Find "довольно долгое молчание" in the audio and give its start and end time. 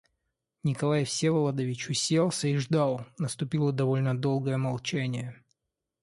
3.71-5.43